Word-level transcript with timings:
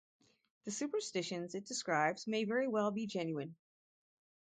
The 0.63 0.71
superstitions 0.71 1.53
it 1.53 1.65
describes 1.67 2.25
may 2.25 2.43
very 2.43 2.67
well 2.67 2.89
be 2.89 3.05
genuine. 3.05 3.55